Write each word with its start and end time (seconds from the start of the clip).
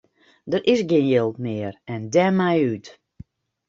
Der 0.51 0.61
is 0.73 0.81
gjin 0.89 1.07
jild 1.11 1.35
mear 1.45 1.73
en 1.93 2.01
dêrmei 2.13 2.57
út. 2.71 2.85